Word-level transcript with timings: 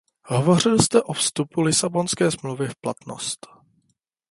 Hovořil 0.25 0.79
jste 0.79 1.03
o 1.03 1.13
vstupu 1.13 1.61
Lisabonské 1.61 2.31
smlouvy 2.31 2.67
v 2.67 2.75
platnost. 2.75 3.47